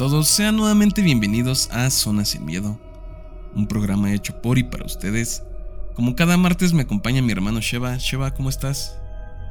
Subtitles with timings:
[0.00, 2.80] todos, sean nuevamente bienvenidos a Zona Sin Miedo,
[3.54, 5.42] un programa hecho por y para ustedes.
[5.92, 7.98] Como cada martes me acompaña mi hermano Sheva.
[7.98, 8.98] Sheva, ¿cómo estás?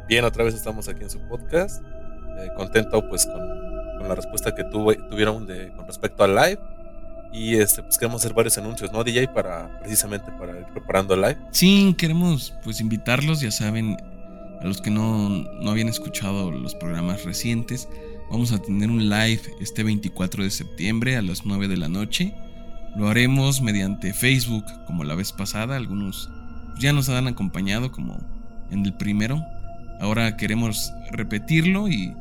[0.08, 1.84] Bien, otra vez estamos aquí en su podcast.
[2.40, 6.60] Eh, contento pues con, la respuesta que tuvieron de, con respecto al live.
[7.32, 9.28] Y este, pues queremos hacer varios anuncios, ¿no, DJ?
[9.28, 11.38] Para precisamente para ir preparando el live.
[11.52, 13.98] Sí, queremos pues invitarlos, ya saben,
[14.60, 17.88] a los que no, no habían escuchado los programas recientes
[18.32, 22.36] Vamos a tener un live este 24 de septiembre a las 9 de la noche.
[22.96, 25.76] Lo haremos mediante Facebook como la vez pasada.
[25.76, 26.30] Algunos
[26.80, 28.20] ya nos han acompañado como
[28.70, 29.44] en el primero.
[30.00, 32.16] Ahora queremos repetirlo y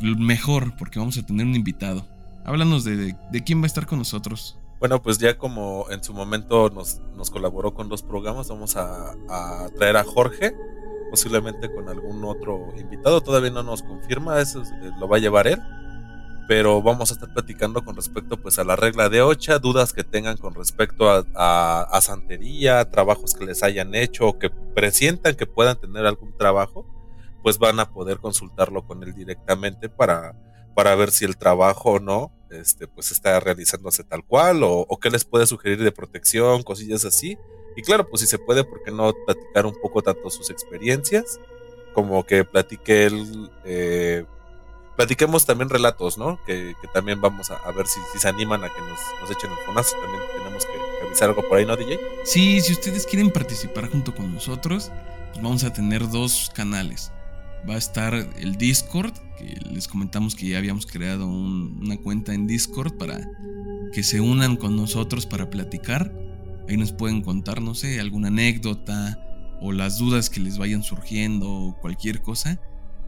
[0.00, 2.06] mejor porque vamos a tener un invitado.
[2.44, 4.58] Háblanos de, quién va a estar con nosotros.
[4.80, 9.12] Bueno, pues ya como en su momento nos, nos colaboró con dos programas, vamos a,
[9.30, 10.52] a traer a Jorge
[11.14, 13.20] posiblemente con algún otro invitado.
[13.20, 15.62] Todavía no nos confirma, eso eh, lo va a llevar él.
[16.48, 20.02] Pero vamos a estar platicando con respecto pues a la regla de ocha, dudas que
[20.02, 25.80] tengan con respecto a, santería, trabajos que les hayan hecho o que presientan que puedan
[25.80, 26.84] tener algún trabajo,
[27.44, 30.34] pues van a poder consultarlo con él directamente para,
[30.74, 34.98] para ver si el trabajo o no este, pues está realizándose tal cual o, o
[34.98, 37.38] qué les puede sugerir de protección, cosillas así
[37.76, 41.40] y claro, pues si se puede, ¿por qué no platicar un poco tanto sus experiencias?
[41.92, 44.24] Como que platique él, eh,
[44.96, 46.38] platiquemos también relatos, ¿no?
[46.44, 49.96] Que, también vamos a, ver si, se animan a que nos, echen el fonazo.
[50.00, 51.98] También tenemos que avisar algo por ahí, ¿no, DJ?
[52.24, 54.90] Sí, si ustedes quieren participar junto con nosotros,
[55.32, 57.12] pues vamos a tener dos canales.
[57.68, 62.46] Va a estar el Discord, que les comentamos que ya habíamos creado una cuenta en
[62.46, 63.26] Discord para
[63.92, 66.12] que se unan con nosotros para platicar.
[66.68, 69.18] Ahí nos pueden contar, no sé, alguna anécdota
[69.60, 72.60] o las dudas que les vayan surgiendo o cualquier cosa.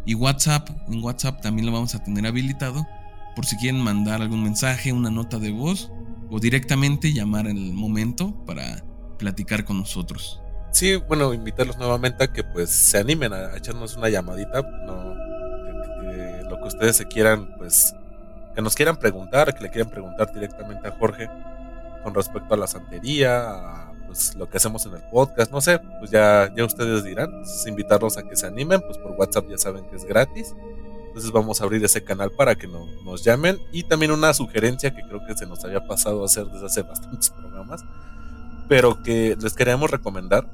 [0.05, 2.87] Y WhatsApp, en WhatsApp también lo vamos a tener habilitado
[3.34, 5.91] por si quieren mandar algún mensaje, una nota de voz
[6.31, 8.84] o directamente llamar en el momento para
[9.19, 10.41] platicar con nosotros.
[10.71, 15.15] Sí, bueno, invitarlos nuevamente a que pues se animen a echarnos una llamadita, no,
[16.49, 17.94] lo que ustedes se quieran, pues
[18.55, 21.28] que nos quieran preguntar, que le quieran preguntar directamente a Jorge
[22.03, 25.79] con respecto a la santería, a pues, lo que hacemos en el podcast, no sé,
[25.99, 29.59] pues ya, ya ustedes dirán, entonces invitarlos a que se animen, pues por WhatsApp ya
[29.59, 30.55] saben que es gratis,
[31.17, 33.59] entonces vamos a abrir ese canal para que no, nos llamen.
[33.73, 37.31] Y también una sugerencia que creo que se nos había pasado hacer desde hace bastantes
[37.41, 37.83] programas,
[38.69, 40.47] pero que les queríamos recomendar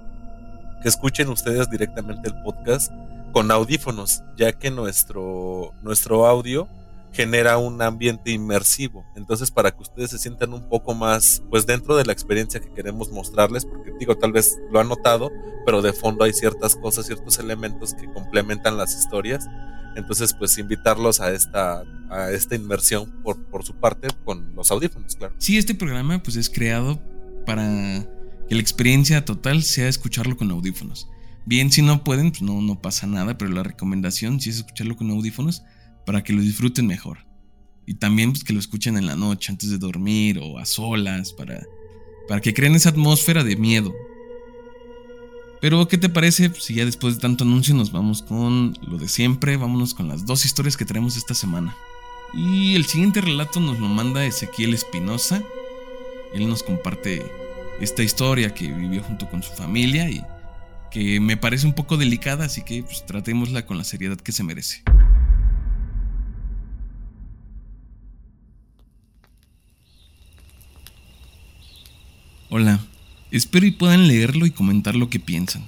[0.80, 2.92] que escuchen ustedes directamente el podcast
[3.32, 6.68] con audífonos, ya que nuestro, nuestro audio
[7.12, 9.04] genera un ambiente inmersivo.
[9.14, 12.72] Entonces, para que ustedes se sientan un poco más, pues dentro de la experiencia que
[12.72, 15.30] queremos mostrarles, porque digo, tal vez lo han notado,
[15.66, 19.46] pero de fondo hay ciertas cosas, ciertos elementos que complementan las historias.
[19.94, 25.14] Entonces, pues invitarlos a esta, a esta inmersión por, por su parte con los audífonos,
[25.16, 25.34] claro.
[25.36, 26.98] Sí, este programa pues es creado
[27.44, 28.06] para
[28.48, 31.08] que la experiencia total sea escucharlo con audífonos.
[31.44, 34.96] Bien, si no pueden, pues no, no pasa nada, pero la recomendación sí es escucharlo
[34.96, 35.62] con audífonos
[36.04, 37.18] para que lo disfruten mejor.
[37.86, 41.32] Y también pues, que lo escuchen en la noche antes de dormir o a solas
[41.32, 41.62] para,
[42.28, 43.92] para que creen esa atmósfera de miedo.
[45.60, 48.98] Pero ¿qué te parece pues, si ya después de tanto anuncio nos vamos con lo
[48.98, 49.56] de siempre?
[49.56, 51.76] Vámonos con las dos historias que tenemos esta semana.
[52.34, 55.42] Y el siguiente relato nos lo manda Ezequiel Espinosa.
[56.34, 57.22] Él nos comparte
[57.80, 60.22] esta historia que vivió junto con su familia y
[60.90, 64.44] que me parece un poco delicada, así que pues, tratémosla con la seriedad que se
[64.44, 64.82] merece.
[72.54, 72.80] Hola,
[73.30, 75.64] espero y puedan leerlo y comentar lo que piensan.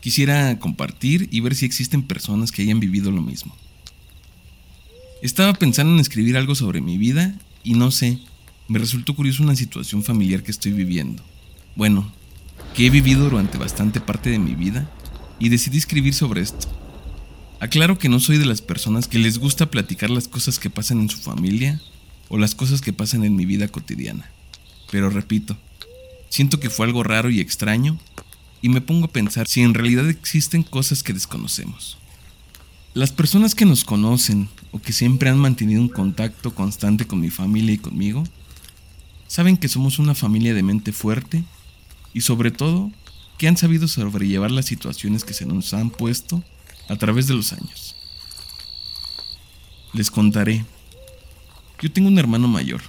[0.00, 3.54] Quisiera compartir y ver si existen personas que hayan vivido lo mismo.
[5.20, 8.18] Estaba pensando en escribir algo sobre mi vida y no sé,
[8.66, 11.22] me resultó curioso una situación familiar que estoy viviendo.
[11.76, 12.10] Bueno,
[12.74, 14.90] que he vivido durante bastante parte de mi vida
[15.38, 16.66] y decidí escribir sobre esto.
[17.60, 21.00] Aclaro que no soy de las personas que les gusta platicar las cosas que pasan
[21.00, 21.78] en su familia
[22.30, 24.30] o las cosas que pasan en mi vida cotidiana.
[24.90, 25.56] Pero repito,
[26.28, 27.98] siento que fue algo raro y extraño
[28.62, 31.98] y me pongo a pensar si en realidad existen cosas que desconocemos.
[32.94, 37.30] Las personas que nos conocen o que siempre han mantenido un contacto constante con mi
[37.30, 38.24] familia y conmigo,
[39.26, 41.44] saben que somos una familia de mente fuerte
[42.12, 42.90] y sobre todo
[43.36, 46.42] que han sabido sobrellevar las situaciones que se nos han puesto
[46.88, 47.94] a través de los años.
[49.92, 50.64] Les contaré.
[51.80, 52.80] Yo tengo un hermano mayor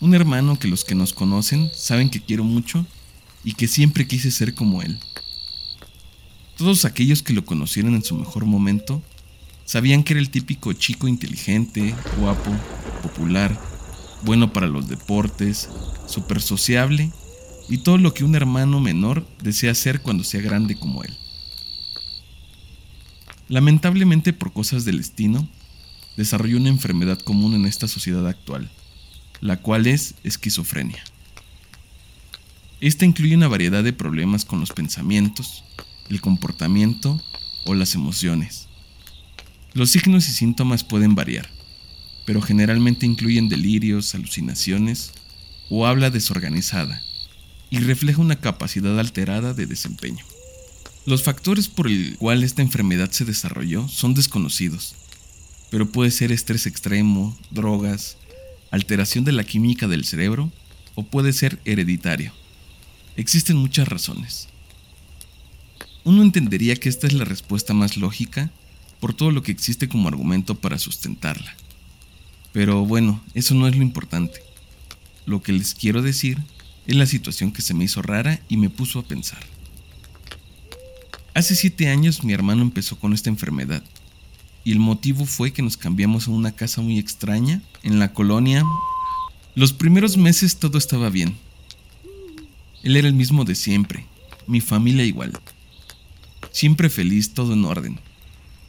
[0.00, 2.86] un hermano que los que nos conocen saben que quiero mucho
[3.44, 4.98] y que siempre quise ser como él.
[6.56, 9.02] Todos aquellos que lo conocieron en su mejor momento
[9.66, 12.52] Sabían que era el típico chico inteligente, guapo,
[13.02, 13.60] popular,
[14.22, 15.68] bueno para los deportes,
[16.06, 17.10] súper sociable
[17.68, 21.12] y todo lo que un hermano menor desea ser cuando sea grande como él.
[23.48, 25.48] Lamentablemente por cosas del destino,
[26.16, 28.70] desarrolló una enfermedad común en esta sociedad actual,
[29.40, 31.02] la cual es esquizofrenia.
[32.80, 35.64] Esta incluye una variedad de problemas con los pensamientos,
[36.10, 37.22] el comportamiento
[37.64, 38.68] o las emociones.
[39.72, 41.48] Los signos y síntomas pueden variar,
[42.26, 45.12] pero generalmente incluyen delirios, alucinaciones
[45.70, 47.02] o habla desorganizada
[47.70, 50.24] y refleja una capacidad alterada de desempeño.
[51.06, 54.96] Los factores por el cual esta enfermedad se desarrolló son desconocidos,
[55.70, 58.18] pero puede ser estrés extremo, drogas,
[58.70, 60.50] alteración de la química del cerebro
[60.94, 62.32] o puede ser hereditario.
[63.16, 64.48] Existen muchas razones.
[66.04, 68.50] Uno entendería que esta es la respuesta más lógica
[69.00, 71.54] por todo lo que existe como argumento para sustentarla.
[72.52, 74.40] Pero bueno, eso no es lo importante.
[75.26, 76.38] Lo que les quiero decir
[76.86, 79.40] es la situación que se me hizo rara y me puso a pensar.
[81.34, 83.82] Hace siete años mi hermano empezó con esta enfermedad
[84.66, 88.64] y el motivo fue que nos cambiamos a una casa muy extraña en la colonia.
[89.54, 91.36] Los primeros meses todo estaba bien.
[92.82, 94.06] Él era el mismo de siempre,
[94.48, 95.38] mi familia igual.
[96.50, 98.00] Siempre feliz, todo en orden.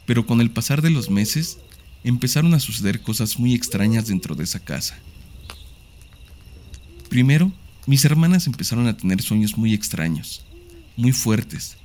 [0.06, 1.58] Pero con el pasar de los meses
[2.04, 4.96] empezaron a suceder cosas muy extrañas dentro de esa casa.
[7.08, 7.50] Primero,
[7.86, 10.44] mis hermanas empezaron a tener sueños muy extraños,
[10.96, 11.76] muy fuertes,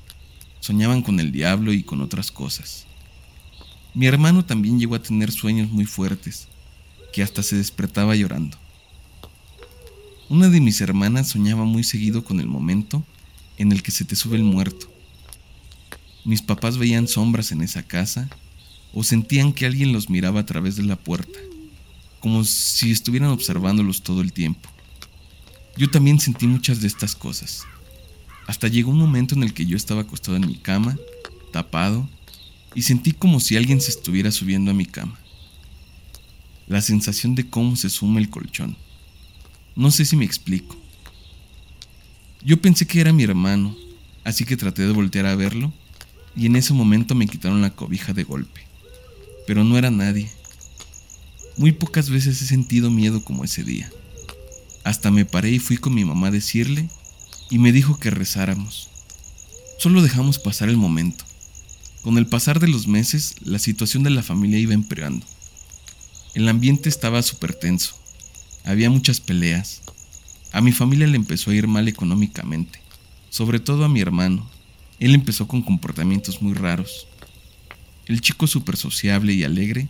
[0.59, 2.85] soñaban con el diablo y con otras cosas.
[3.93, 6.47] Mi hermano también llegó a tener sueños muy fuertes,
[7.11, 8.57] que hasta se despertaba llorando.
[10.29, 13.03] Una de mis hermanas soñaba muy seguido con el momento
[13.57, 14.91] en el que se te sube el muerto.
[16.25, 18.29] Mis papás veían sombras en esa casa
[18.93, 21.37] o sentían que alguien los miraba a través de la puerta,
[22.19, 24.69] como si estuvieran observándolos todo el tiempo.
[25.77, 27.63] Yo también sentí muchas de estas cosas.
[28.47, 30.97] Hasta llegó un momento en el que yo estaba acostado en mi cama,
[31.51, 32.09] tapado,
[32.75, 35.19] y sentí como si alguien se estuviera subiendo a mi cama.
[36.67, 38.77] La sensación de cómo se suma el colchón.
[39.75, 40.75] No sé si me explico.
[42.43, 43.75] Yo pensé que era mi hermano,
[44.23, 45.73] así que traté de voltear a verlo,
[46.35, 48.61] y en ese momento me quitaron la cobija de golpe.
[49.45, 50.29] Pero no era nadie.
[51.57, 53.91] Muy pocas veces he sentido miedo como ese día.
[54.83, 56.89] Hasta me paré y fui con mi mamá a decirle
[57.49, 58.89] y me dijo que rezáramos.
[59.77, 61.25] Solo dejamos pasar el momento.
[62.03, 65.25] Con el pasar de los meses, la situación de la familia iba empeorando.
[66.35, 67.95] El ambiente estaba súper tenso.
[68.63, 69.81] Había muchas peleas.
[70.51, 72.79] A mi familia le empezó a ir mal económicamente,
[73.31, 74.47] sobre todo a mi hermano.
[74.99, 77.07] Él empezó con comportamientos muy raros.
[78.05, 79.87] El chico súper sociable y alegre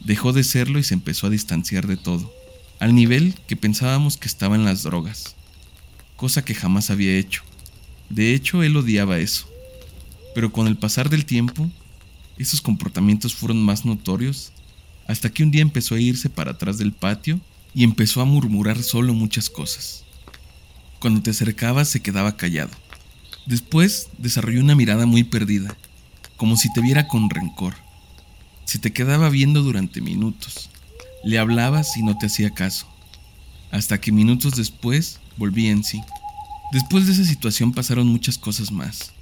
[0.00, 2.30] dejó de serlo y se empezó a distanciar de todo,
[2.78, 5.36] al nivel que pensábamos que estaba en las drogas
[6.22, 7.42] cosa que jamás había hecho.
[8.08, 9.51] De hecho, él odiaba eso.
[10.34, 11.70] Pero con el pasar del tiempo,
[12.38, 14.52] esos comportamientos fueron más notorios
[15.06, 17.40] hasta que un día empezó a irse para atrás del patio
[17.74, 20.04] y empezó a murmurar solo muchas cosas.
[21.00, 22.70] Cuando te acercabas se quedaba callado.
[23.46, 25.76] Después desarrolló una mirada muy perdida,
[26.36, 27.74] como si te viera con rencor.
[28.64, 30.70] Se te quedaba viendo durante minutos.
[31.24, 32.86] Le hablabas y no te hacía caso.
[33.70, 36.00] Hasta que minutos después volví en sí.
[36.72, 39.12] Después de esa situación pasaron muchas cosas más,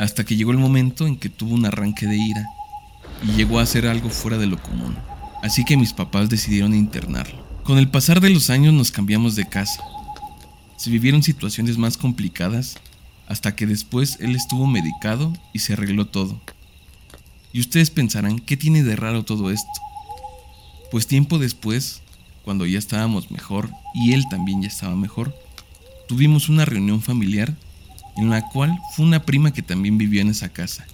[0.00, 2.46] hasta que llegó el momento en que tuvo un arranque de ira
[3.22, 4.96] y llegó a hacer algo fuera de lo común,
[5.42, 7.44] así que mis papás decidieron internarlo.
[7.64, 9.82] Con el pasar de los años nos cambiamos de casa.
[10.78, 12.78] Se vivieron situaciones más complicadas
[13.28, 16.40] hasta que después él estuvo medicado y se arregló todo.
[17.52, 19.68] Y ustedes pensarán, ¿qué tiene de raro todo esto?
[20.90, 22.00] Pues tiempo después
[22.42, 25.36] cuando ya estábamos mejor y él también ya estaba mejor,
[26.08, 27.54] tuvimos una reunión familiar
[28.16, 30.86] en la cual fue una prima que también vivió en esa casa.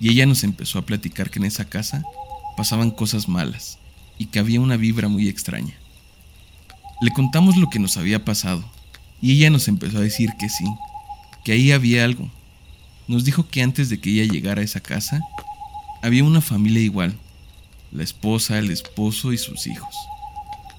[0.00, 2.02] Y ella nos empezó a platicar que en esa casa
[2.56, 3.78] pasaban cosas malas
[4.18, 5.74] y que había una vibra muy extraña.
[7.00, 8.64] Le contamos lo que nos había pasado
[9.20, 10.64] y ella nos empezó a decir que sí,
[11.44, 12.30] que ahí había algo.
[13.06, 15.20] Nos dijo que antes de que ella llegara a esa casa,
[16.02, 17.16] había una familia igual,
[17.90, 19.94] la esposa, el esposo y sus hijos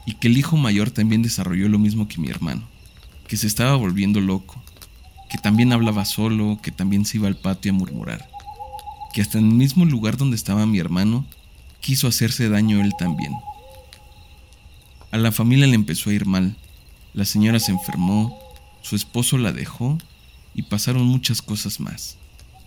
[0.09, 2.63] y que el hijo mayor también desarrolló lo mismo que mi hermano,
[3.27, 4.59] que se estaba volviendo loco,
[5.29, 8.29] que también hablaba solo, que también se iba al patio a murmurar,
[9.13, 11.25] que hasta en el mismo lugar donde estaba mi hermano
[11.79, 13.33] quiso hacerse daño él también.
[15.12, 16.55] A la familia le empezó a ir mal,
[17.13, 18.38] la señora se enfermó,
[18.81, 19.98] su esposo la dejó
[20.53, 22.17] y pasaron muchas cosas más.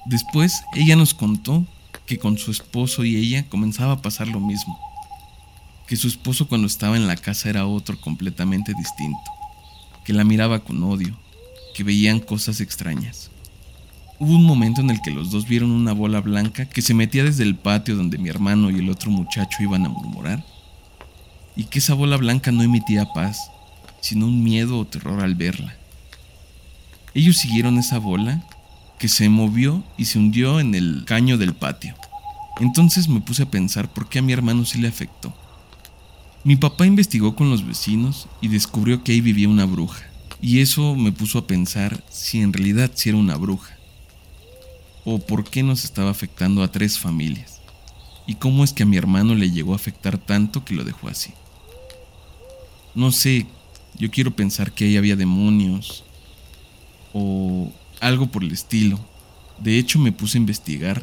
[0.06, 1.66] Después ella nos contó
[2.06, 4.78] que con su esposo y ella comenzaba a pasar lo mismo.
[5.86, 9.20] Que su esposo cuando estaba en la casa era otro completamente distinto.
[10.04, 11.16] Que la miraba con odio.
[11.74, 13.30] Que veían cosas extrañas.
[14.18, 17.24] Hubo un momento en el que los dos vieron una bola blanca que se metía
[17.24, 20.44] desde el patio donde mi hermano y el otro muchacho iban a murmurar.
[21.56, 23.50] Y que esa bola blanca no emitía paz,
[24.00, 25.74] sino un miedo o terror al verla.
[27.14, 28.44] Ellos siguieron esa bola
[28.98, 31.96] que se movió y se hundió en el caño del patio.
[32.60, 35.34] Entonces me puse a pensar por qué a mi hermano sí le afectó.
[36.44, 40.11] Mi papá investigó con los vecinos y descubrió que ahí vivía una bruja.
[40.42, 43.78] Y eso me puso a pensar si en realidad sí era una bruja.
[45.04, 47.60] O por qué nos estaba afectando a tres familias.
[48.26, 51.08] Y cómo es que a mi hermano le llegó a afectar tanto que lo dejó
[51.08, 51.32] así.
[52.96, 53.46] No sé,
[53.96, 56.02] yo quiero pensar que ahí había demonios.
[57.12, 58.98] O algo por el estilo.
[59.60, 61.02] De hecho me puse a investigar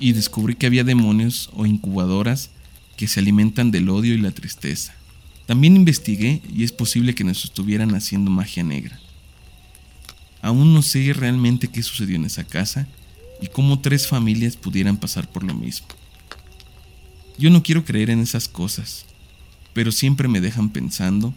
[0.00, 2.50] y descubrí que había demonios o incubadoras
[2.96, 4.92] que se alimentan del odio y la tristeza.
[5.52, 8.98] También investigué y es posible que nos estuvieran haciendo magia negra.
[10.40, 12.88] Aún no sé realmente qué sucedió en esa casa
[13.38, 15.86] y cómo tres familias pudieran pasar por lo mismo.
[17.36, 19.04] Yo no quiero creer en esas cosas,
[19.74, 21.34] pero siempre me dejan pensando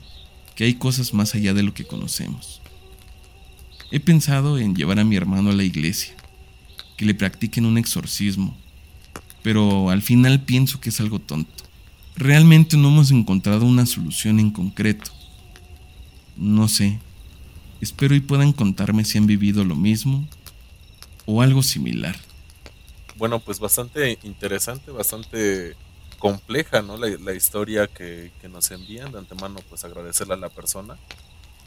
[0.56, 2.62] que hay cosas más allá de lo que conocemos.
[3.92, 6.16] He pensado en llevar a mi hermano a la iglesia,
[6.96, 8.56] que le practiquen un exorcismo,
[9.44, 11.65] pero al final pienso que es algo tonto.
[12.16, 15.12] Realmente no hemos encontrado una solución en concreto.
[16.38, 17.00] No sé.
[17.82, 20.28] Espero y puedan contarme si han vivido lo mismo
[21.26, 22.16] o algo similar.
[23.18, 25.76] Bueno, pues bastante interesante, bastante
[26.20, 26.98] compleja, ¿no?
[26.98, 29.12] La, historia que, que, nos envían.
[29.12, 30.98] De antemano, pues agradecerle a la persona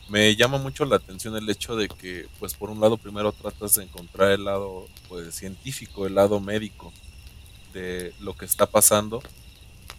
[0.09, 3.75] me llama mucho la atención el hecho de que, pues por un lado primero tratas
[3.75, 6.93] de encontrar el lado pues científico, el lado médico
[7.75, 9.23] de lo que está pasando,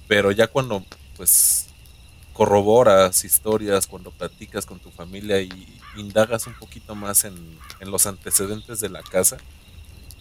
[0.10, 0.84] pero ya cuando
[1.16, 1.68] pues
[2.34, 5.52] corroboras historias, cuando platicas con tu familia y
[5.98, 7.36] indagas un poquito más en,
[7.80, 9.38] en los antecedentes de la casa,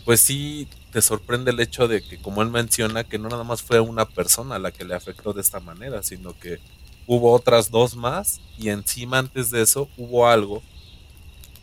[0.05, 3.63] pues sí te sorprende el hecho de que, como él menciona, que no nada más
[3.63, 6.59] fue una persona la que le afectó de esta manera, sino que
[7.07, 10.63] hubo otras dos más y encima antes de eso hubo algo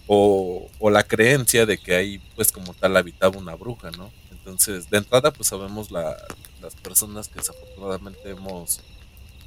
[0.07, 4.11] o, la creencia de que ahí pues como tal habitaba una bruja, ¿no?
[4.45, 6.15] Entonces de entrada pues sabemos la,
[6.61, 8.79] las personas que desafortunadamente hemos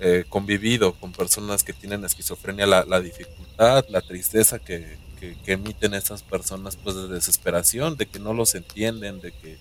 [0.00, 5.94] eh, convivido con personas que tienen esquizofrenia, la, dificultad, la tristeza que, que, que, emiten
[5.94, 9.56] esas personas pues de desesperación, de que no los entienden, de que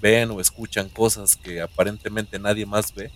[0.00, 3.12] ven o escuchan cosas que aparentemente nadie más ve,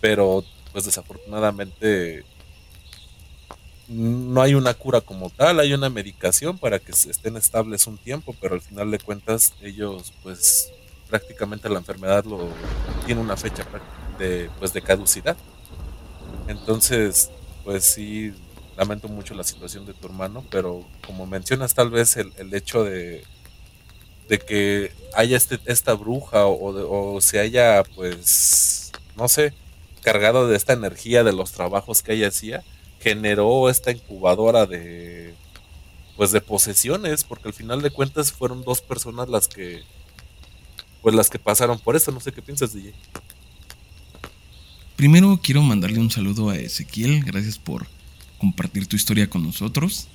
[0.00, 2.24] pero pues desafortunadamente
[3.88, 8.34] no hay una cura como tal, hay una medicación para que estén estables un tiempo,
[8.40, 10.72] pero al final de cuentas ellos pues
[11.08, 12.48] prácticamente la enfermedad lo
[13.06, 13.66] tiene una fecha
[14.18, 15.36] de pues de caducidad.
[16.48, 17.30] Entonces,
[17.64, 18.32] pues sí
[18.76, 22.84] lamento mucho la situación de tu hermano, pero como mencionas tal vez el, el hecho
[22.84, 23.24] de
[24.28, 29.54] de que haya este, esta bruja o, o se haya pues no sé,
[30.02, 32.62] cargado de esta energía de los trabajos que ella hacía,
[33.00, 35.34] generó esta incubadora de
[36.16, 39.82] pues de posesiones, porque al final de cuentas fueron dos personas las que
[41.02, 42.92] pues las que pasaron por esto, no sé qué piensas, DJ.
[44.96, 47.86] Primero quiero mandarle un saludo a Ezequiel, gracias por
[48.38, 50.08] compartir tu historia con nosotros,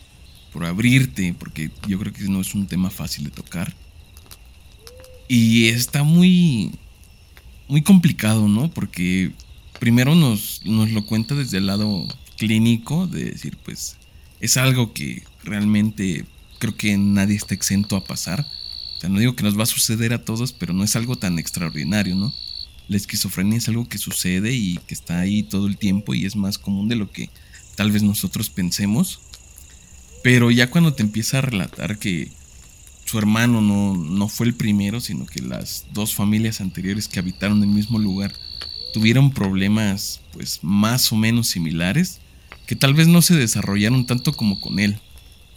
[0.51, 3.73] por abrirte, porque yo creo que no es un tema fácil de tocar.
[5.27, 6.71] Y está muy
[7.67, 8.69] muy complicado, ¿no?
[8.69, 9.31] Porque
[9.79, 12.05] primero nos, nos lo cuenta desde el lado
[12.41, 13.97] clínico, de decir, pues
[14.39, 16.25] es algo que realmente
[16.57, 18.47] creo que nadie está exento a pasar.
[18.97, 21.15] O sea, no digo que nos va a suceder a todos, pero no es algo
[21.15, 22.33] tan extraordinario, ¿no?
[22.87, 26.35] La esquizofrenia es algo que sucede y que está ahí todo el tiempo y es
[26.35, 27.29] más común de lo que
[27.75, 29.21] tal vez nosotros pensemos.
[30.23, 32.31] Pero ya cuando te empieza a relatar que
[33.05, 37.61] su hermano no, no fue el primero, sino que las dos familias anteriores que habitaron
[37.61, 38.33] el mismo lugar
[38.93, 42.20] tuvieron problemas pues más o menos similares
[42.71, 44.97] que tal vez no se desarrollaron tanto como con él,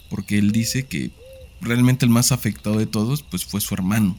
[0.09, 1.11] porque él dice que
[1.61, 4.17] realmente el más afectado de todos pues fue su hermano.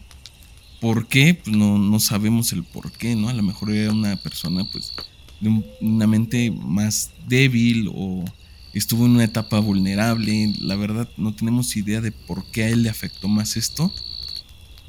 [0.81, 1.35] ¿Por qué?
[1.35, 3.29] Pues no, no sabemos el por qué, ¿no?
[3.29, 4.95] A lo mejor era una persona pues
[5.41, 8.25] de una mente más débil o
[8.73, 10.55] estuvo en una etapa vulnerable.
[10.59, 13.93] La verdad no tenemos idea de por qué a él le afectó más esto.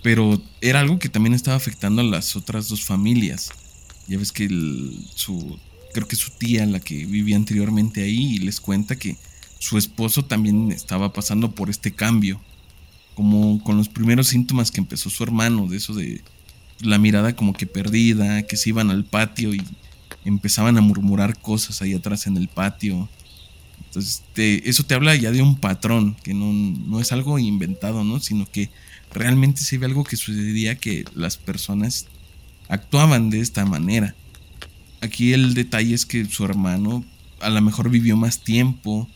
[0.02, 3.52] Pero era algo que también estaba afectando a las otras dos familias.
[4.08, 4.48] Ya ves que
[5.14, 5.60] su,
[5.98, 9.18] creo que su tía, la que vivía anteriormente ahí, les cuenta que
[9.58, 12.40] su esposo también estaba pasando por este cambio.
[13.16, 16.22] Como con los primeros síntomas que empezó su hermano, de eso de
[16.82, 19.64] la mirada como que perdida, que se iban al patio y
[20.24, 23.10] empezaban a murmurar cosas ahí atrás en el patio.
[23.88, 28.20] Entonces, eso te habla ya de un patrón, que no, no es algo inventado, ¿no?
[28.20, 28.70] Sino que
[29.12, 32.06] realmente se ve algo que sucedía que las personas
[32.70, 34.14] actuaban de esta manera.
[35.08, 37.06] Aquí el detalle es que su hermano
[37.40, 39.08] a lo mejor vivió más tiempo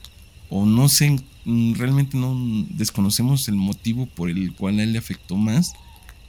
[0.49, 2.33] o no sé, realmente no
[2.69, 5.73] desconocemos el motivo por el cual a él le afectó más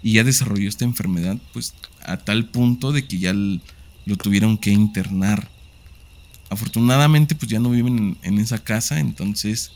[0.02, 4.72] y ya desarrolló esta enfermedad pues a tal punto de que ya lo tuvieron que
[4.72, 5.48] internar.
[6.50, 9.70] Afortunadamente pues ya no viven en, esa casa, entonces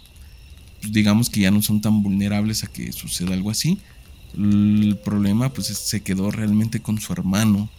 [0.81, 3.79] pues, digamos que ya no son tan vulnerables a que suceda algo así.
[4.37, 7.71] El problema pues se quedó realmente con su hermano,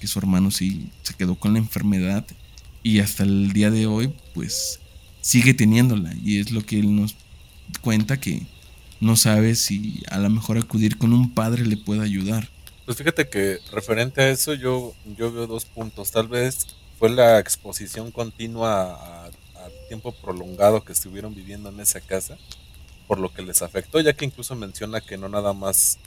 [0.00, 2.26] que su hermano sí se quedó con la enfermedad
[2.82, 4.80] y hasta el día de hoy pues
[5.20, 7.14] sigue teniéndola y es lo que él nos
[7.82, 8.46] cuenta que
[9.00, 12.48] no sabe si a lo mejor acudir con un padre le puede ayudar.
[12.84, 16.10] Pues fíjate que referente a eso yo, yo veo dos puntos.
[16.10, 16.66] Tal vez
[16.98, 19.30] fue la exposición continua a,
[19.88, 22.38] tiempo prolongado que estuvieron viviendo en esa casa,
[23.08, 25.98] por lo que les afectó, ya que incluso menciona que no nada más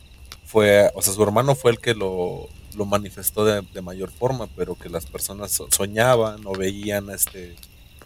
[0.45, 4.75] fue, o sea, su hermano fue el que lo, lo manifestó de, mayor forma, pero
[4.75, 7.55] que las personas soñaban o veían este,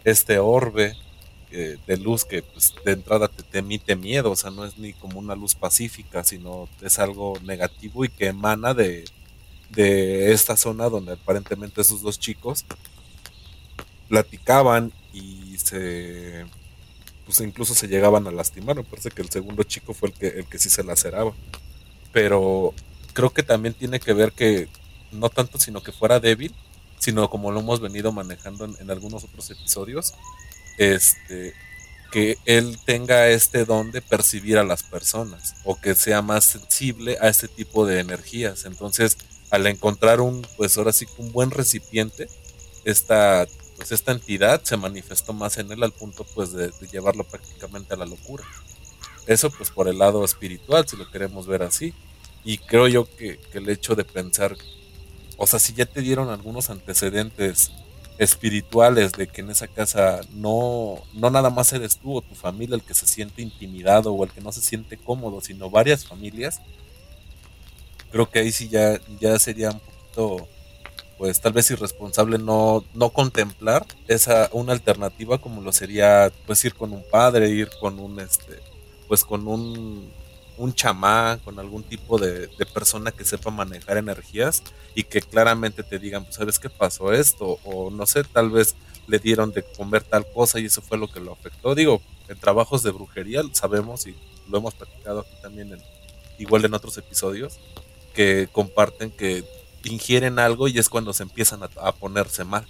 [0.04, 0.96] este orbe
[1.50, 4.92] eh, de luz que pues, de entrada te, emite miedo, o sea, no es ni
[4.92, 9.04] como una luz pacífica, sino es algo negativo y que emana de,
[9.70, 12.64] de esta zona donde aparentemente esos dos chicos
[14.08, 16.46] platicaban y se
[17.28, 20.28] pues incluso se llegaban a lastimar, me parece que el segundo chico fue el que,
[20.28, 21.34] el que sí se laceraba.
[22.10, 22.72] Pero
[23.18, 24.68] creo que también tiene que ver que
[25.10, 26.54] no tanto sino que fuera débil,
[27.00, 30.14] sino como lo hemos venido manejando en, algunos otros episodios,
[30.78, 31.52] este,
[32.12, 37.18] que él tenga este don de percibir a las personas o que sea más sensible
[37.20, 38.66] a este tipo de energías.
[38.66, 39.18] Entonces,
[39.50, 42.28] al encontrar un, pues ahora sí un buen recipiente,
[42.84, 47.94] esta, pues esta entidad se manifestó más en él al punto pues de, llevarlo prácticamente
[47.94, 48.44] a la locura.
[49.26, 51.92] Eso pues por el lado espiritual, si lo queremos ver así.
[52.48, 54.56] Y creo yo que, el hecho de pensar
[55.36, 57.70] o sea, si ya te dieron algunos antecedentes
[58.16, 62.74] espirituales de que en esa casa no, no nada más eres tú o tu familia
[62.74, 66.62] el que se siente intimidado o el que no se siente cómodo, sino varias familias,
[68.10, 70.48] creo que ahí sí ya, ya sería un poquito,
[71.18, 76.74] pues tal vez irresponsable no, no contemplar esa, una alternativa como lo sería pues ir
[76.74, 78.58] con un padre, ir con un este,
[79.06, 80.10] pues con un
[80.58, 84.62] un chamán, con algún tipo de, persona que sepa manejar energías
[84.94, 88.74] y que claramente te digan, pues sabes qué pasó esto, o no sé, tal vez
[89.06, 91.74] le dieron de comer tal cosa y eso fue lo que lo afectó.
[91.74, 94.14] Digo, en trabajos de brujería sabemos y
[94.48, 95.80] lo hemos practicado aquí también,
[96.38, 97.58] igual en otros episodios,
[98.12, 99.44] que comparten que
[99.84, 102.66] ingieren algo y es cuando se empiezan a, ponerse mal.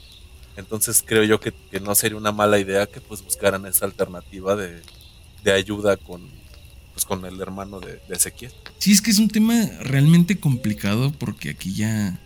[0.56, 5.52] Entonces creo yo que, no sería una mala idea que pues buscaran esa alternativa de
[5.52, 6.30] ayuda con,
[6.98, 8.50] pues, con el hermano de, Ezequiel.
[8.78, 12.18] Sí, es que es un tema realmente complicado porque aquí ya,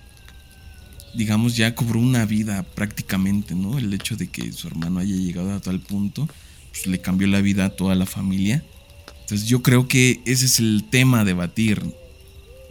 [1.12, 3.76] digamos, ya cobró una vida prácticamente, ¿no?
[3.76, 6.26] El hecho de que su hermano haya llegado a tal punto,
[6.70, 8.64] pues le cambió la vida a toda la familia.
[9.20, 11.82] Entonces yo creo que ese es el tema a debatir,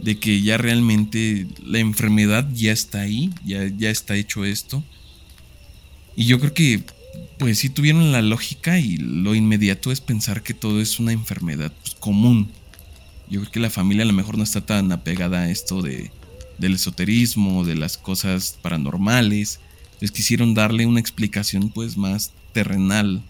[0.00, 4.82] de que ya realmente la enfermedad ya está ahí, ya, ya está hecho esto.
[6.16, 6.82] Y yo creo que
[7.38, 11.72] pues sí tuvieron la lógica y lo inmediato es pensar que todo es una enfermedad
[11.82, 12.50] pues, común.
[13.28, 16.10] Yo creo que la familia a lo mejor no está tan apegada a esto de,
[16.58, 19.60] del esoterismo, de las cosas paranormales.
[20.00, 23.22] Les quisieron darle una explicación pues más terrenal.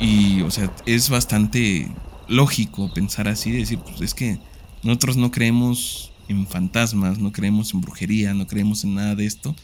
[0.00, 1.88] Y o sea, es bastante
[2.28, 4.38] lógico pensar así, decir, pues es que
[4.82, 9.56] nosotros no creemos en fantasmas, no creemos en brujería, no creemos en nada de esto.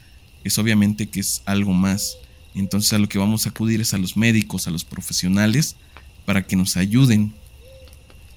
[0.43, 2.19] Es obviamente que es algo más.
[2.55, 5.77] Entonces a lo que vamos a acudir es a los médicos, a los profesionales,
[6.25, 7.33] para que nos ayuden.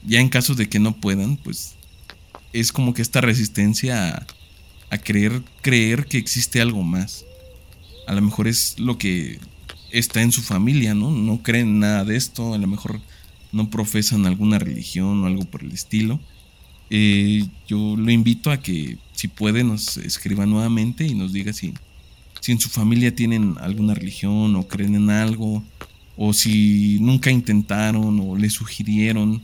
[0.06, 1.76] Ya en caso de que no puedan, pues
[2.54, 4.26] es como que esta resistencia
[4.90, 7.26] a, creer, creer que existe algo más.
[8.08, 9.40] A lo mejor es lo que
[9.92, 11.12] está en su familia, ¿no?
[11.12, 13.00] No creen nada de esto, a lo mejor
[13.52, 16.20] no profesan alguna religión o algo por el estilo.
[16.90, 21.74] Eh, yo lo invito a que si puede nos escriba nuevamente y nos diga si
[22.40, 25.64] si en su familia tienen alguna religión o creen en algo,
[26.16, 29.42] o si nunca intentaron o le sugirieron,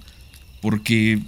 [0.61, 1.21] porque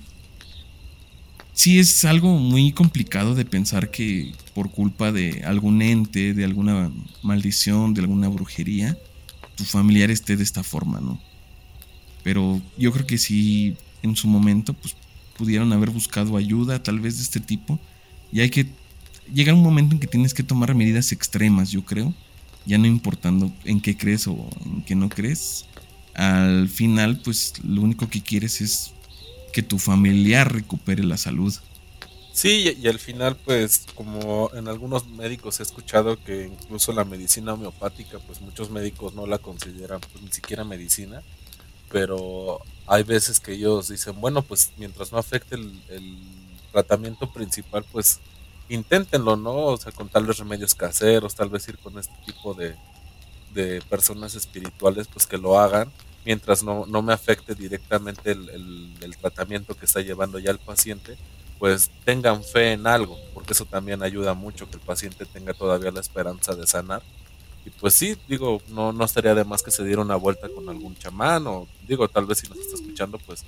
[1.53, 6.91] sí es algo muy complicado de pensar que por culpa de algún ente, de alguna
[7.21, 8.97] maldición, de alguna brujería,
[9.55, 11.19] tu familiar esté de esta forma, ¿no?
[12.23, 14.95] Pero yo creo que si en su momento pues
[15.37, 17.79] pudieron haber buscado ayuda tal vez de este tipo
[18.31, 18.67] Y hay que...
[19.33, 22.13] Llega un momento en que tienes que tomar medidas extremas, yo creo.
[22.65, 25.65] Ya no importando en qué crees o en qué no crees.
[26.13, 28.93] Al final, pues lo único que quieres es
[29.51, 31.53] que tu familiar recupere la salud.
[32.35, 37.53] Sí, y, al final, pues, como en algunos médicos he escuchado que incluso la medicina
[37.53, 41.23] homeopática, pues muchos médicos no la consideran pues, ni siquiera medicina,
[41.89, 46.19] pero hay veces que ellos dicen, bueno, pues mientras no afecte el,
[46.73, 48.19] tratamiento principal, pues
[48.69, 49.55] inténtenlo, ¿no?
[49.55, 52.75] O sea, con tal vez remedios caseros, tal vez ir con este tipo de,
[53.53, 55.91] de personas espirituales, pues que lo hagan,
[56.25, 61.17] mientras no, no me afecte directamente el, el tratamiento que está llevando ya el paciente
[61.59, 65.91] pues tengan fe en algo, porque eso también ayuda mucho que el paciente tenga todavía
[65.91, 67.01] la esperanza de sanar.
[67.65, 70.69] Y pues sí, digo, no, no estaría de más que se diera una vuelta con
[70.69, 73.43] algún chamán, o digo, tal vez si nos está escuchando, pues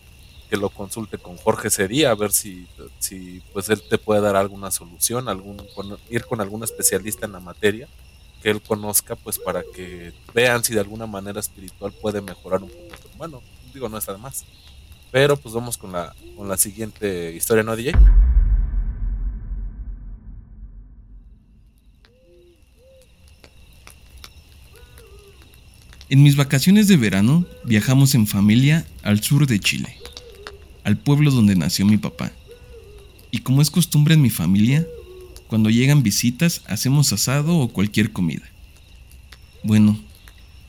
[0.49, 2.67] que lo consulte con Jorge sería, a ver si,
[2.99, 5.62] si pues él te puede dar alguna solución, algún,
[6.10, 7.88] ir con algún especialista en la materia
[8.41, 12.69] que él conozca, pues para que vean si de alguna manera espiritual puede mejorar un
[12.69, 13.10] poco.
[13.17, 13.41] Bueno,
[13.73, 14.45] digo, no está de más.
[15.12, 17.93] Pero pues vamos con la, con la siguiente historia, ¿no, DJ?
[26.10, 29.97] En mis vacaciones de verano viajamos en familia al sur de Chile,
[30.88, 32.32] al pueblo donde nació mi papá.
[33.30, 34.88] Y como es costumbre en mi familia,
[35.47, 38.43] cuando llegan visitas hacemos asado o cualquier comida.
[39.63, 40.00] Bueno,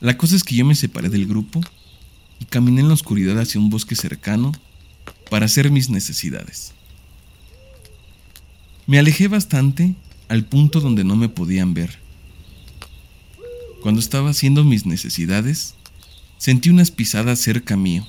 [0.01, 1.61] la cosa es que yo me separé del grupo
[2.41, 4.51] y caminé en la oscuridad hacia un bosque cercano
[5.31, 6.73] para hacer mis necesidades.
[8.89, 9.95] Me alejé bastante
[10.27, 11.97] al punto donde no me podían ver.
[13.83, 15.77] Cuando estaba haciendo mis necesidades,
[16.39, 18.05] sentí unas pisadas cerca mío.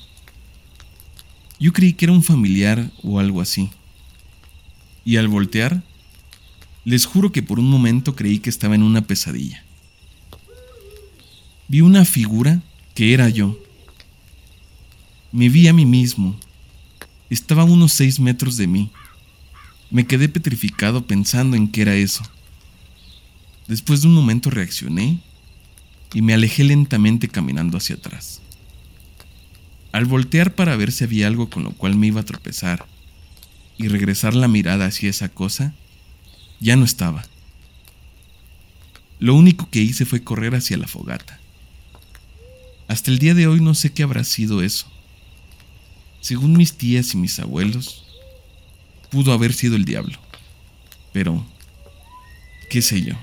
[1.60, 3.70] Yo creí que era un familiar o algo así.
[5.04, 5.82] Y al voltear,
[6.84, 9.62] les juro que por un momento creí que estaba en una pesadilla.
[11.68, 12.60] Vi una figura
[12.94, 13.56] que era yo
[15.32, 16.36] me vi a mí mismo.
[17.28, 18.90] Estaba a unos seis metros de mí.
[19.90, 22.22] Me quedé petrificado pensando en qué era eso.
[23.68, 25.20] Después de un momento reaccioné
[26.12, 28.39] y me alejé lentamente caminando hacia atrás.
[29.92, 32.86] Al voltear para ver si había algo con lo cual me iba a tropezar
[33.76, 35.74] y regresar la mirada hacia esa cosa,
[36.60, 37.24] ya no estaba.
[39.18, 41.40] Lo único que hice fue correr hacia la fogata.
[42.88, 44.86] Hasta el día de hoy no sé qué habrá sido eso.
[46.20, 48.04] Según mis tías y mis abuelos,
[49.10, 50.18] pudo haber sido el diablo.
[51.12, 51.44] Pero,
[52.68, 53.14] qué sé yo.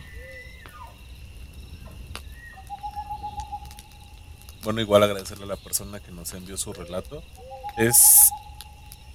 [4.68, 7.24] Bueno, igual agradecerle a la persona que nos envió su relato.
[7.78, 8.30] Es,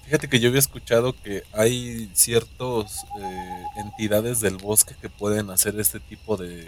[0.02, 5.78] fíjate que yo había escuchado que hay ciertas eh, entidades del bosque que pueden hacer
[5.78, 6.66] este tipo de,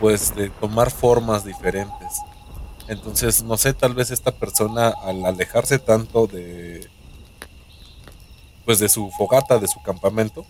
[0.00, 2.06] pues, de tomar formas diferentes.
[2.86, 6.88] Entonces, no sé, tal vez esta persona al alejarse tanto de
[8.64, 10.46] pues de su fogata, de su campamento,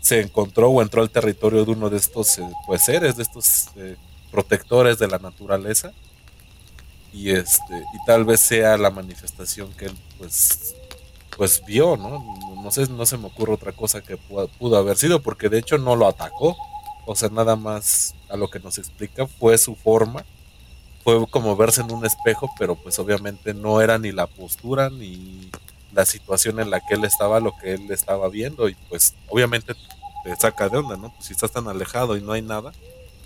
[0.00, 3.68] se encontró o entró al territorio de uno de estos eh, pues seres, de estos
[3.76, 3.96] eh,
[4.30, 5.92] protectores de la naturaleza.
[7.14, 10.74] Y este, y tal vez sea la manifestación que él pues
[11.36, 12.24] pues vio, ¿no?
[12.62, 15.78] No sé, no se me ocurre otra cosa que pudo haber sido, porque de hecho
[15.78, 16.56] no lo atacó.
[17.06, 20.24] O sea, nada más a lo que nos explica fue su forma
[21.04, 25.50] fue como verse en un espejo, pero pues obviamente no era ni la postura ni
[25.92, 29.74] la situación en la que él estaba lo que él estaba viendo y pues obviamente
[30.24, 31.12] te saca de onda, ¿no?
[31.12, 32.72] Pues si estás tan alejado y no hay nada,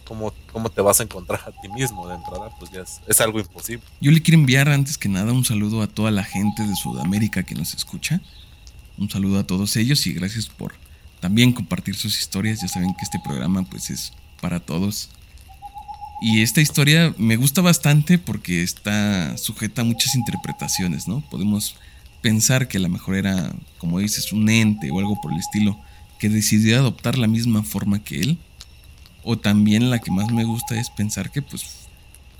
[0.08, 2.50] ¿cómo, cómo te vas a encontrar a ti mismo de entrada?
[2.58, 3.84] Pues ya es, es algo imposible.
[4.00, 7.42] Yo le quiero enviar antes que nada un saludo a toda la gente de Sudamérica
[7.42, 8.20] que nos escucha.
[8.96, 10.74] Un saludo a todos ellos y gracias por
[11.20, 12.62] también compartir sus historias.
[12.62, 15.10] Ya saben que este programa pues es para todos
[16.20, 21.20] y esta historia me gusta bastante porque está sujeta a muchas interpretaciones, ¿no?
[21.30, 21.76] Podemos
[22.22, 25.78] pensar que a lo mejor era, como dices, un ente o algo por el estilo,
[26.18, 28.38] que decidió adoptar la misma forma que él.
[29.30, 31.62] O también la que más me gusta es pensar que, pues,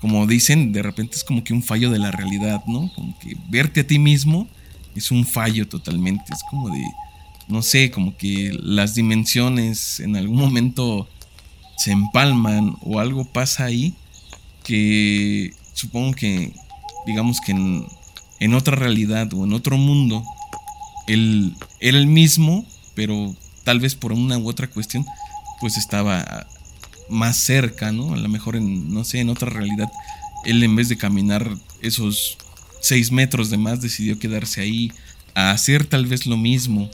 [0.01, 2.91] como dicen, de repente es como que un fallo de la realidad, ¿no?
[2.95, 4.47] Como que verte a ti mismo
[4.95, 6.33] es un fallo totalmente.
[6.33, 6.83] Es como de,
[7.47, 11.07] no sé, como que las dimensiones en algún momento
[11.77, 13.93] se empalman o algo pasa ahí
[14.63, 16.53] que supongo que,
[17.05, 20.23] digamos que en, otra realidad o en otro mundo,
[21.05, 25.05] él el mismo, pero tal vez por una u otra cuestión,
[25.59, 26.47] pues estaba
[27.09, 28.13] más cerca, ¿no?
[28.13, 29.89] A lo mejor en, no sé, en otra realidad,
[30.45, 31.49] él en vez de caminar
[31.81, 32.37] esos
[32.81, 34.91] seis metros de más, decidió quedarse ahí
[35.33, 36.89] a hacer tal vez lo mismo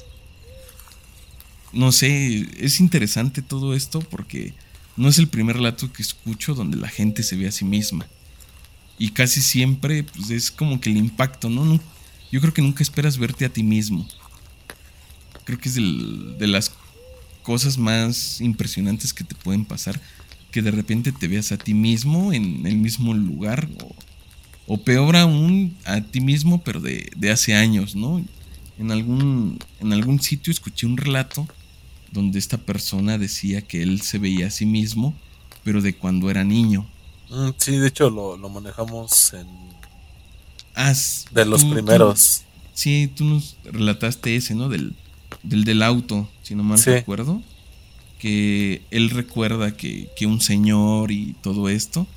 [1.76, 4.54] no sé, es interesante todo esto porque
[4.96, 8.08] no es el primer relato que escucho donde la gente se ve a sí misma.
[8.98, 11.80] Y casi siempre pues, es como que el impacto, ¿no?
[12.32, 14.08] Yo creo que nunca esperas verte a ti mismo.
[15.44, 16.72] Creo que es de las
[17.46, 20.02] cosas más impresionantes que te pueden pasar.
[20.52, 23.70] Que de repente te veas a ti mismo en el mismo lugar.
[24.68, 28.26] O, peor aún, a ti mismo, pero de, de hace años, ¿no?
[28.80, 31.48] En algún, en algún sitio escuché un relato
[32.12, 35.14] donde esta persona decía que él se veía a sí mismo,
[35.64, 36.88] pero de cuando era niño.
[37.30, 39.48] Mm, sí, de hecho lo, manejamos en...
[41.32, 42.44] de los primeros.
[42.74, 44.68] sí, tú nos relataste ese, ¿no?
[44.70, 44.96] Del,
[45.44, 47.42] del, auto, si no mal recuerdo.
[48.20, 52.08] Que él recuerda que, que un señor y todo esto.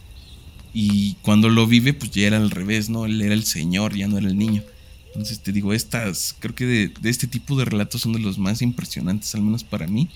[0.73, 3.05] Y cuando lo vive, pues ya era al revés, ¿no?
[3.07, 4.63] Él era el señor, ya no era el niño.
[5.09, 8.63] Entonces te digo, estas, creo que de, este tipo de relatos son de los más
[8.63, 10.09] impresionantes, al menos para mí,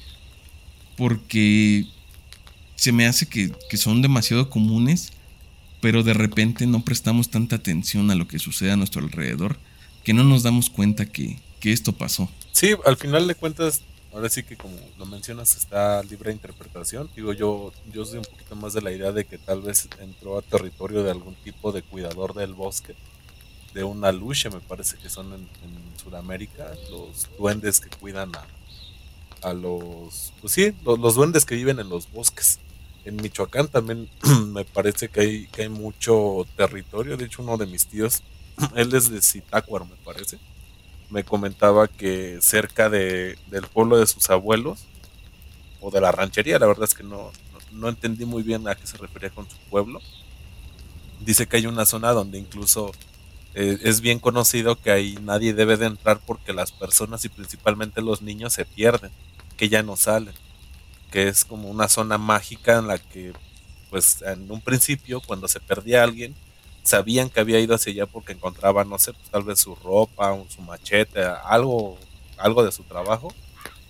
[0.96, 1.86] porque
[2.76, 5.12] se me hace que, son demasiado comunes,
[5.80, 9.58] pero de repente no prestamos tanta atención a lo que sucede a nuestro alrededor,
[10.04, 11.38] que no nos damos cuenta que,
[11.70, 12.28] esto pasó.
[12.50, 17.08] Sí, al final de cuentas, ahora sí que como lo mencionas, está libre interpretación.
[17.14, 20.38] Digo, yo, yo soy un poquito más de la idea de que tal vez entró
[20.38, 22.96] a territorio de algún tipo de cuidador del bosque
[23.74, 25.48] de una lucha, me parece que son en,
[26.02, 28.44] Sudamérica, los duendes que cuidan a,
[29.48, 32.58] a los, pues sí, los, duendes que viven en los bosques.
[33.04, 34.08] En Michoacán también
[34.48, 38.24] me parece que hay, que hay mucho territorio, de hecho uno de mis tíos,
[38.74, 40.38] él es de Zitácuaro me parece,
[41.12, 44.86] me comentaba que cerca de, del pueblo de sus abuelos,
[45.80, 47.30] o de la ranchería, la verdad es que no,
[47.72, 50.00] no entendí muy bien a qué se refería con su pueblo,
[51.20, 52.92] dice que hay una zona donde incluso
[53.54, 58.00] eh, es bien conocido que ahí nadie debe de entrar porque las personas y principalmente
[58.00, 59.10] los niños se pierden,
[59.58, 60.34] que ya no salen,
[61.10, 63.34] que es como una zona mágica en la que
[63.90, 66.34] pues en un principio cuando se perdía alguien
[66.82, 70.36] sabían que había ido hacia allá porque encontraban no sé pues, tal vez su ropa
[70.48, 71.98] su machete algo
[72.36, 73.32] algo de su trabajo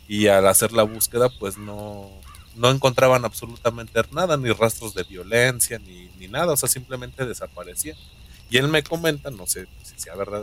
[0.09, 2.11] y al hacer la búsqueda pues no
[2.55, 7.97] no encontraban absolutamente nada ni rastros de violencia ni, ni nada o sea simplemente desaparecían
[8.53, 10.43] y él me comenta, no sé si sea verdad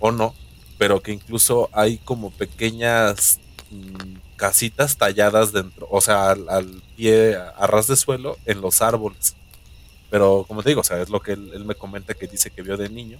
[0.00, 0.34] o no,
[0.78, 3.38] pero que incluso hay como pequeñas
[3.70, 9.36] mm, casitas talladas dentro, o sea, al, pie, a ras de suelo, en los árboles.
[10.14, 12.62] Pero como te digo, o sea, es lo que él, me comenta que dice que
[12.62, 13.18] vio de niño.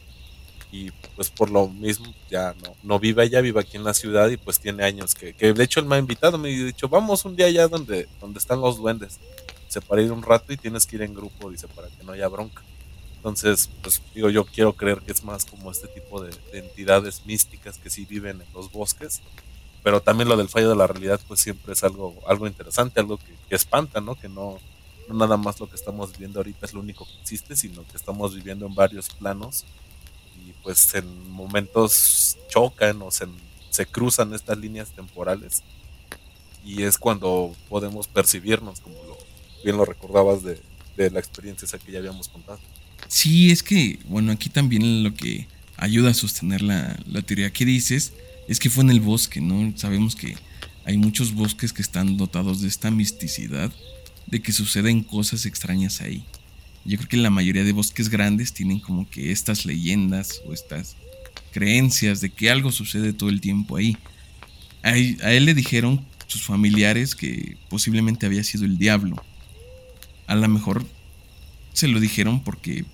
[0.71, 4.29] Y pues por lo mismo ya no, no vive allá, vive aquí en la ciudad
[4.29, 6.89] y pues tiene años que, que de hecho él me ha invitado, me ha dicho,
[6.89, 9.19] vamos un día allá donde, donde están los duendes.
[9.67, 12.13] Se para ir un rato y tienes que ir en grupo, dice, para que no
[12.13, 12.63] haya bronca.
[13.17, 17.77] Entonces, pues digo, yo quiero creer que es más como este tipo de, entidades místicas
[17.77, 19.21] que sí viven en los bosques.
[19.83, 23.19] Pero también lo del fallo de la realidad, pues siempre es algo, algo interesante, algo
[23.19, 24.15] que, espanta, ¿no?
[24.15, 24.61] Que no,
[25.09, 27.97] no nada más lo que estamos viviendo ahorita es lo único que existe, sino que
[27.97, 29.65] estamos viviendo en varios planos
[30.47, 33.27] y pues en momentos chocan o se,
[33.71, 35.63] se cruzan estas líneas temporales
[36.65, 39.19] y es cuando podemos percibirnos, como lo,
[39.63, 40.61] bien lo recordabas de,
[40.97, 42.59] de la experiencia esa que ya habíamos contado.
[43.09, 48.13] Sí, es que, bueno, aquí también lo que ayuda a sostener la, teoría que dices
[48.49, 49.77] es que fue en el bosque, ¿no?
[49.77, 50.37] Sabemos que
[50.85, 53.73] hay muchos bosques que están dotados de esta misticidad,
[54.27, 56.25] de que suceden cosas extrañas ahí.
[56.85, 60.97] Yo creo que la mayoría de bosques grandes tienen como que estas leyendas o estas
[61.53, 63.97] creencias de que algo sucede todo el tiempo ahí.
[64.83, 69.17] A él, le dijeron sus familiares que posiblemente había sido el diablo.
[70.27, 70.85] A lo mejor
[71.73, 72.85] se lo dijeron porque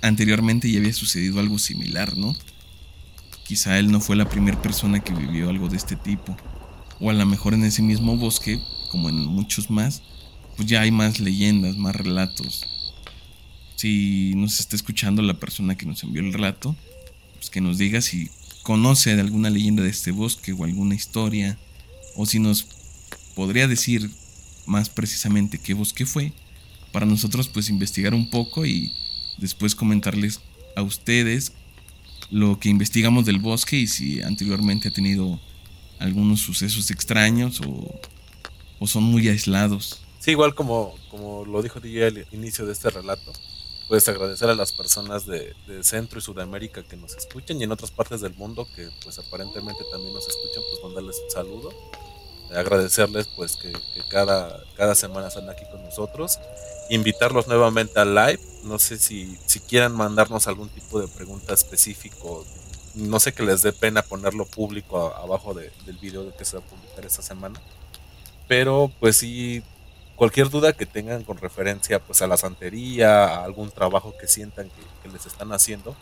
[0.00, 2.34] anteriormente ya había sucedido algo similar, ¿no?
[3.44, 6.36] Quizá él no fue la primera persona que vivió algo de este tipo.
[7.00, 10.02] O a lo mejor en ese mismo bosque, como en muchos más,
[10.60, 12.66] pues ya hay más leyendas, más relatos.
[13.76, 16.76] Si nos está escuchando la persona que nos envió el relato,
[17.36, 18.28] pues que nos diga si
[18.62, 21.56] conoce de alguna leyenda de este bosque o alguna historia,
[22.14, 22.66] o si nos
[23.34, 24.10] podría decir
[24.66, 26.34] más precisamente qué bosque fue,
[26.92, 28.92] para nosotros pues investigar un poco y
[29.38, 30.42] después comentarles
[30.76, 31.54] a ustedes
[32.30, 35.40] lo que investigamos del bosque y si anteriormente ha tenido
[35.98, 37.98] algunos sucesos extraños o,
[38.86, 40.02] son muy aislados.
[40.20, 43.32] Sí, igual como, como lo dijo DJ al inicio de este relato,
[43.88, 47.72] puedes agradecer a las personas de, de, Centro y Sudamérica que nos escuchan y en
[47.72, 51.70] otras partes del mundo que pues aparentemente también nos escuchan, pues mandarles un saludo.
[52.54, 53.72] Agradecerles pues que,
[54.10, 56.38] cada, cada semana están aquí con nosotros,
[56.90, 62.44] invitarlos nuevamente al live, no sé si, si quieran mandarnos algún tipo de pregunta específico.
[62.94, 66.62] No sé que les dé pena ponerlo público abajo del video de que se va
[66.62, 67.58] a publicar esta semana.
[68.48, 69.62] Pero pues sí,
[70.20, 74.68] cualquier duda que tengan con referencia pues a la santería, a algún trabajo que sientan
[75.02, 75.96] que, les están haciendo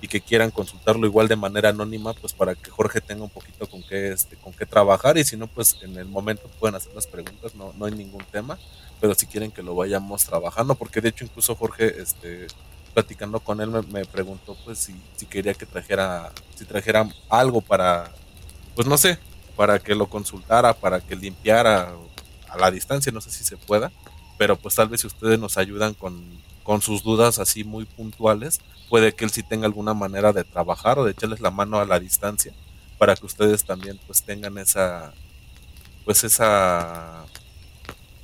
[0.00, 3.68] y que quieran consultarlo igual de manera anónima, pues para que Jorge tenga un poquito
[3.68, 6.92] con qué, este, con qué trabajar y si no, pues en el momento pueden hacer
[6.94, 8.58] las preguntas, no, no hay ningún tema,
[9.00, 12.48] pero si quieren que lo vayamos trabajando, porque de hecho incluso Jorge, este,
[12.92, 18.10] platicando con él me, preguntó pues si, si, quería que trajera, si trajera algo para,
[18.74, 19.16] pues no sé,
[19.54, 21.94] para que lo consultara, para que limpiara
[22.50, 23.92] a la distancia, no sé si se pueda,
[24.38, 26.22] pero pues tal vez si ustedes nos ayudan con,
[26.62, 30.98] con sus dudas así muy puntuales, puede que él sí tenga alguna manera de trabajar
[30.98, 32.52] o de echarles la mano a la distancia
[32.98, 35.12] para que ustedes también pues tengan esa
[36.04, 37.24] pues esa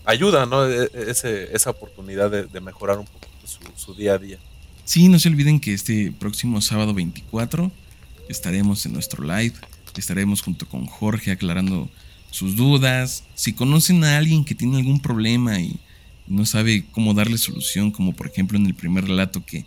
[0.04, 0.66] ayuda, ¿no?
[0.66, 4.38] E, e, ese, esa oportunidad de, mejorar un poquito su, su, día a día.
[4.84, 7.70] Sí, no se olviden que este próximo sábado 24
[8.28, 9.54] estaremos en nuestro live,
[9.96, 11.88] estaremos junto con Jorge aclarando
[12.30, 13.24] sus dudas.
[13.34, 15.78] Si conocen a alguien que tiene algún problema y
[16.26, 19.64] no sabe cómo darle solución, como por ejemplo en el primer relato que,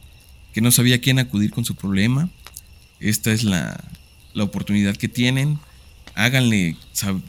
[0.54, 2.30] que no sabía a quién acudir con su problema,
[3.00, 3.84] esta es la,
[4.34, 5.60] la oportunidad que tienen.
[6.16, 6.76] Háganle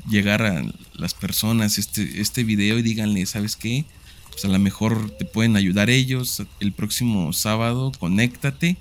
[0.08, 0.64] llegar a
[0.94, 3.84] las personas este, este video y díganle, ¿sabes qué?
[4.30, 6.42] pues a lo mejor te pueden ayudar ellos.
[6.60, 8.76] El próximo sábado, conéctate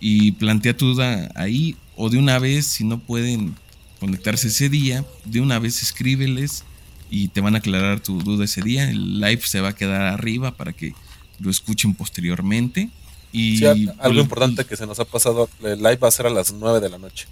[0.00, 1.76] y plantea tu duda ahí.
[1.96, 3.54] O de una vez, si no pueden
[3.98, 6.64] conectarse ese día, de una vez escríbeles
[7.10, 8.90] y te van a aclarar tu duda ese día.
[8.90, 10.94] El live se va a quedar arriba para que
[11.38, 12.90] lo escuchen posteriormente.
[13.32, 13.64] Y
[13.98, 16.80] algo importante que se nos ha pasado, el live va a ser a las 9
[16.80, 17.26] de la noche.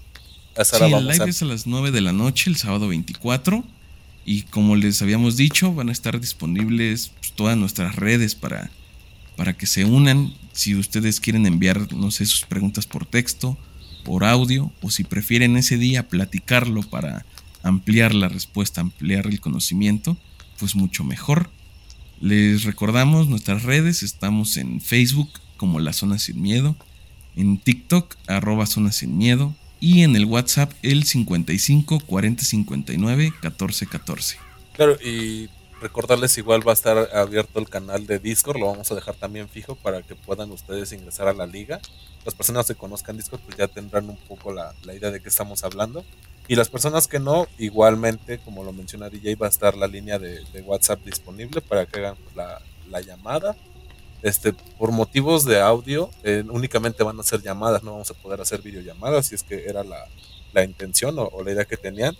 [0.63, 3.65] Sí, el live es a las 9 de la noche, el sábado 24.
[4.25, 8.71] Y como les habíamos dicho, van a estar disponibles pues, todas nuestras redes para,
[9.37, 10.35] para que se unan.
[10.53, 13.57] Si ustedes quieren enviar, no sé, sus preguntas por texto,
[14.07, 17.27] por audio, o si prefieren ese día platicarlo para
[17.64, 20.16] ampliar la respuesta, ampliar el conocimiento,
[20.61, 21.51] pues mucho mejor.
[22.21, 26.77] Les recordamos nuestras redes, estamos en Facebook como La Zona Sin Miedo,
[27.35, 33.87] en TikTok arroba Zona Sin Miedo, y en el WhatsApp el 55 40 59 14
[33.87, 34.37] 14.
[34.75, 35.49] Claro, y
[35.81, 39.49] recordarles igual va a estar abierto el canal de Discord, lo vamos a dejar también
[39.49, 41.81] fijo para que puedan ustedes ingresar a la liga.
[42.25, 45.65] Las personas que conozcan Discord pues ya tendrán un poco la, idea de qué estamos
[45.65, 46.05] hablando.
[46.49, 50.19] Y las personas que no, igualmente, como lo menciona DJ, va a estar la línea
[50.19, 53.57] de, WhatsApp disponible para que hagan la, la llamada
[54.23, 58.41] este, por motivos de audio, eh, únicamente van a ser llamadas, no vamos a poder
[58.41, 62.17] hacer videollamadas, si es que era la, intención o, la idea que tenían.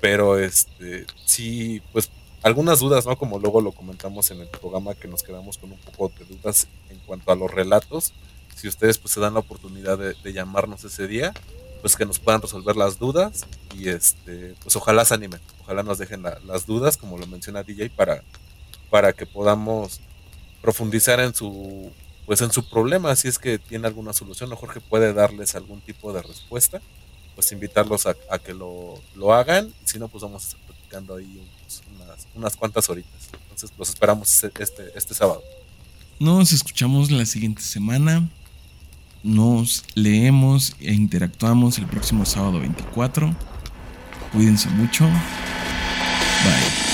[0.00, 2.10] Pero este, sí, pues
[2.42, 3.16] algunas dudas, ¿no?
[3.16, 6.68] Como luego lo comentamos en el programa que nos quedamos con un poco de dudas
[6.90, 8.12] en cuanto a los relatos.
[8.54, 11.34] Si ustedes pues se dan la oportunidad de, llamarnos ese día,
[11.80, 13.44] pues que nos puedan resolver las dudas
[13.74, 17.90] y este, pues ojalá se animen, ojalá nos dejen las dudas, como lo menciona DJ,
[17.90, 18.22] para,
[18.90, 20.00] para que podamos
[20.62, 21.92] profundizar en su
[22.26, 25.80] pues en su problema, si es que tiene alguna solución o Jorge puede darles algún
[25.80, 26.82] tipo de respuesta,
[27.36, 31.48] pues invitarlos a, que lo, lo, hagan, si no, pues vamos a estar platicando ahí
[31.94, 33.30] unas, unas, cuantas horitas.
[33.42, 35.42] Entonces los esperamos este, este, este sábado.
[36.18, 38.28] Nos escuchamos la siguiente semana.
[39.22, 43.34] Nos leemos e interactuamos el próximo sábado 24.
[44.32, 45.04] Cuídense mucho.
[45.04, 46.85] Bye.